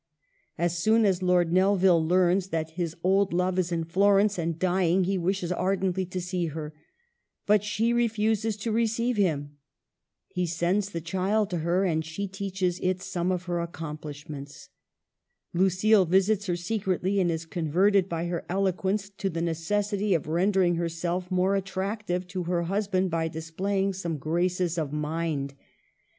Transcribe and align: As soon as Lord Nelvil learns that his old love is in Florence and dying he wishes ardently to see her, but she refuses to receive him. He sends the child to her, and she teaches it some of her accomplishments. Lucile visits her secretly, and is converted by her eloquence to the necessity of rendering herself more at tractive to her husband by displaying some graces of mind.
As 0.57 0.79
soon 0.79 1.05
as 1.05 1.21
Lord 1.21 1.53
Nelvil 1.53 2.03
learns 2.03 2.47
that 2.47 2.71
his 2.71 2.95
old 3.03 3.33
love 3.33 3.59
is 3.59 3.71
in 3.71 3.83
Florence 3.83 4.39
and 4.39 4.57
dying 4.57 5.03
he 5.03 5.15
wishes 5.15 5.51
ardently 5.51 6.07
to 6.07 6.19
see 6.19 6.47
her, 6.47 6.73
but 7.45 7.63
she 7.63 7.93
refuses 7.93 8.57
to 8.57 8.71
receive 8.71 9.15
him. 9.15 9.57
He 10.25 10.47
sends 10.47 10.89
the 10.89 11.01
child 11.01 11.51
to 11.51 11.59
her, 11.59 11.85
and 11.85 12.03
she 12.03 12.27
teaches 12.27 12.79
it 12.81 12.99
some 13.03 13.31
of 13.31 13.43
her 13.43 13.59
accomplishments. 13.59 14.69
Lucile 15.53 16.05
visits 16.05 16.47
her 16.47 16.55
secretly, 16.55 17.19
and 17.19 17.29
is 17.29 17.45
converted 17.45 18.09
by 18.09 18.25
her 18.25 18.43
eloquence 18.49 19.07
to 19.07 19.29
the 19.29 19.39
necessity 19.39 20.15
of 20.15 20.25
rendering 20.25 20.77
herself 20.77 21.29
more 21.29 21.55
at 21.55 21.65
tractive 21.65 22.25
to 22.29 22.45
her 22.45 22.63
husband 22.63 23.11
by 23.11 23.27
displaying 23.27 23.93
some 23.93 24.17
graces 24.17 24.79
of 24.79 24.91
mind. 24.91 25.53